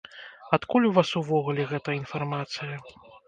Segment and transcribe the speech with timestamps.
[0.57, 2.75] Адкуль у вас увогуле гэта інфармацыя?